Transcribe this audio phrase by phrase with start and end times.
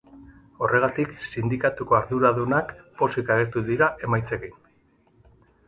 [0.67, 4.59] Horregatik, sindikatuko arduradunak pozik agertu dira emaitzekin.